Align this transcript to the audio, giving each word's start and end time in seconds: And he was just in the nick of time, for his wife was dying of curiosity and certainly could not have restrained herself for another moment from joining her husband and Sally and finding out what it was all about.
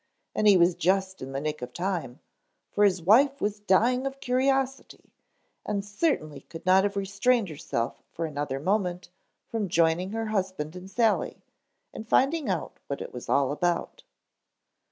And 0.33 0.47
he 0.47 0.57
was 0.57 0.73
just 0.73 1.21
in 1.21 1.31
the 1.31 1.39
nick 1.39 1.61
of 1.61 1.73
time, 1.73 2.21
for 2.71 2.83
his 2.85 3.03
wife 3.03 3.39
was 3.39 3.59
dying 3.59 4.07
of 4.07 4.19
curiosity 4.19 5.11
and 5.63 5.85
certainly 5.85 6.41
could 6.41 6.65
not 6.65 6.83
have 6.85 6.97
restrained 6.97 7.49
herself 7.49 8.01
for 8.11 8.25
another 8.25 8.59
moment 8.59 9.09
from 9.45 9.69
joining 9.69 10.09
her 10.09 10.29
husband 10.33 10.75
and 10.75 10.89
Sally 10.89 11.43
and 11.93 12.07
finding 12.07 12.49
out 12.49 12.79
what 12.87 12.99
it 12.99 13.13
was 13.13 13.29
all 13.29 13.51
about. 13.51 14.01